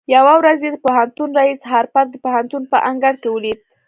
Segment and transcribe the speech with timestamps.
[0.15, 3.59] يوه ورځ يې د پوهنتون رئيس هارپر د پوهنتون په انګړ کې وليد.